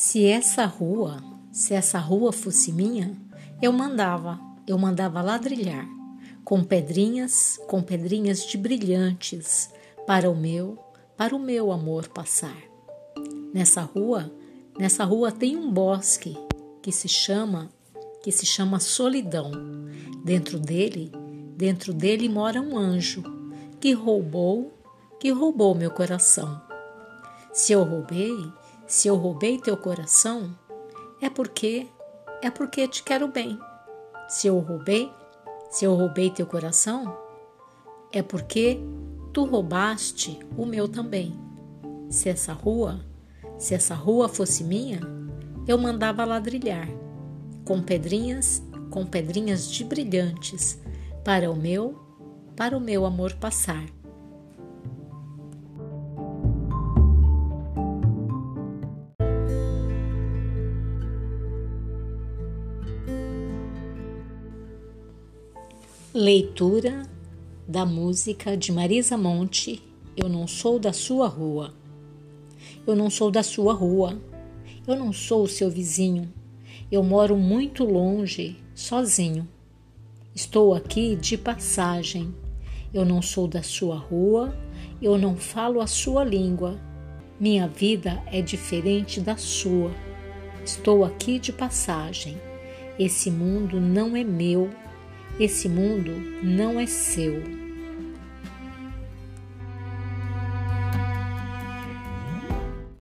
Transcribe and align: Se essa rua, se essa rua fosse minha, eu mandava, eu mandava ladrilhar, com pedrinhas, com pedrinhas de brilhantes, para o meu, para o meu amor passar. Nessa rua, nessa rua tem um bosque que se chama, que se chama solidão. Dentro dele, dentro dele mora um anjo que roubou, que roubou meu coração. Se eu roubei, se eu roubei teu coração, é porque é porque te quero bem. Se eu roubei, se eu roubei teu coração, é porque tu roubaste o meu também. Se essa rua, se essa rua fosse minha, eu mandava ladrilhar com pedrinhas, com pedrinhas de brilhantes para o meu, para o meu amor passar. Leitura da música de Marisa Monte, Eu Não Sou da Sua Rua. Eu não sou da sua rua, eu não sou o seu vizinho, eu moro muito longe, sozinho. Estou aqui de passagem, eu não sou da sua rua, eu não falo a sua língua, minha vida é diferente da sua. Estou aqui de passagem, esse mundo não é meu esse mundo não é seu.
Se 0.00 0.24
essa 0.26 0.64
rua, 0.64 1.20
se 1.50 1.74
essa 1.74 1.98
rua 1.98 2.32
fosse 2.32 2.70
minha, 2.70 3.20
eu 3.60 3.72
mandava, 3.72 4.38
eu 4.64 4.78
mandava 4.78 5.20
ladrilhar, 5.20 5.88
com 6.44 6.62
pedrinhas, 6.62 7.58
com 7.66 7.82
pedrinhas 7.82 8.46
de 8.46 8.56
brilhantes, 8.56 9.68
para 10.06 10.30
o 10.30 10.36
meu, 10.36 10.78
para 11.16 11.34
o 11.34 11.38
meu 11.40 11.72
amor 11.72 12.06
passar. 12.06 12.56
Nessa 13.52 13.82
rua, 13.82 14.32
nessa 14.78 15.02
rua 15.02 15.32
tem 15.32 15.56
um 15.56 15.68
bosque 15.68 16.38
que 16.80 16.92
se 16.92 17.08
chama, 17.08 17.68
que 18.22 18.30
se 18.30 18.46
chama 18.46 18.78
solidão. 18.78 19.50
Dentro 20.24 20.60
dele, 20.60 21.10
dentro 21.56 21.92
dele 21.92 22.28
mora 22.28 22.60
um 22.60 22.78
anjo 22.78 23.24
que 23.80 23.94
roubou, 23.94 24.72
que 25.18 25.32
roubou 25.32 25.74
meu 25.74 25.90
coração. 25.90 26.62
Se 27.52 27.72
eu 27.72 27.82
roubei, 27.82 28.36
se 28.88 29.06
eu 29.06 29.16
roubei 29.16 29.58
teu 29.58 29.76
coração, 29.76 30.50
é 31.20 31.28
porque 31.28 31.86
é 32.42 32.50
porque 32.50 32.88
te 32.88 33.02
quero 33.02 33.28
bem. 33.28 33.58
Se 34.28 34.46
eu 34.46 34.58
roubei, 34.58 35.12
se 35.70 35.84
eu 35.84 35.94
roubei 35.94 36.30
teu 36.30 36.46
coração, 36.46 37.14
é 38.10 38.22
porque 38.22 38.80
tu 39.32 39.44
roubaste 39.44 40.38
o 40.56 40.64
meu 40.64 40.88
também. 40.88 41.38
Se 42.08 42.30
essa 42.30 42.54
rua, 42.54 43.04
se 43.58 43.74
essa 43.74 43.94
rua 43.94 44.26
fosse 44.26 44.64
minha, 44.64 45.00
eu 45.66 45.76
mandava 45.76 46.24
ladrilhar 46.24 46.88
com 47.66 47.82
pedrinhas, 47.82 48.62
com 48.88 49.04
pedrinhas 49.04 49.70
de 49.70 49.84
brilhantes 49.84 50.80
para 51.22 51.50
o 51.50 51.54
meu, 51.54 51.94
para 52.56 52.74
o 52.74 52.80
meu 52.80 53.04
amor 53.04 53.34
passar. 53.34 53.84
Leitura 66.14 67.02
da 67.68 67.84
música 67.84 68.56
de 68.56 68.72
Marisa 68.72 69.14
Monte, 69.14 69.82
Eu 70.16 70.26
Não 70.26 70.46
Sou 70.46 70.78
da 70.78 70.90
Sua 70.90 71.28
Rua. 71.28 71.74
Eu 72.86 72.96
não 72.96 73.10
sou 73.10 73.30
da 73.30 73.42
sua 73.42 73.74
rua, 73.74 74.18
eu 74.86 74.96
não 74.96 75.12
sou 75.12 75.42
o 75.42 75.48
seu 75.48 75.68
vizinho, 75.68 76.32
eu 76.90 77.02
moro 77.02 77.36
muito 77.36 77.84
longe, 77.84 78.56
sozinho. 78.74 79.46
Estou 80.34 80.72
aqui 80.72 81.14
de 81.14 81.36
passagem, 81.36 82.34
eu 82.94 83.04
não 83.04 83.20
sou 83.20 83.46
da 83.46 83.62
sua 83.62 83.96
rua, 83.96 84.56
eu 85.02 85.18
não 85.18 85.36
falo 85.36 85.78
a 85.78 85.86
sua 85.86 86.24
língua, 86.24 86.80
minha 87.38 87.68
vida 87.68 88.22
é 88.32 88.40
diferente 88.40 89.20
da 89.20 89.36
sua. 89.36 89.90
Estou 90.64 91.04
aqui 91.04 91.38
de 91.38 91.52
passagem, 91.52 92.40
esse 92.98 93.30
mundo 93.30 93.78
não 93.78 94.16
é 94.16 94.24
meu 94.24 94.70
esse 95.38 95.68
mundo 95.68 96.12
não 96.42 96.80
é 96.80 96.86
seu. 96.86 97.42